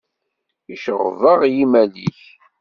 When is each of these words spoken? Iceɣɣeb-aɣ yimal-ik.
Iceɣɣeb-aɣ 0.73 1.41
yimal-ik. 1.55 2.21